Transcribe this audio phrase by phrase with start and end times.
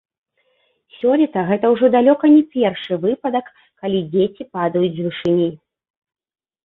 [0.97, 3.45] Сёлета гэта ўжо далёка не першы выпадак,
[3.85, 5.49] калі дзеці падаюць з вышыні.